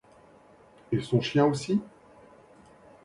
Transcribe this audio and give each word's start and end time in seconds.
Et 0.91 0.99
son 0.99 1.21
chien 1.21 1.45
aussi? 1.45 1.79